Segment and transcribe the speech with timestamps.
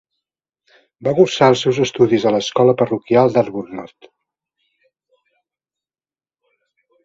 [1.07, 4.11] Va cursar els seus estudis a l'escola parroquial d'Arbuthnott.